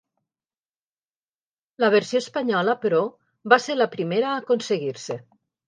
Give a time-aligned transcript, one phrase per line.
[1.83, 3.03] La versió espanyola, però,
[3.55, 5.23] va ser la primera a aconseguir-se.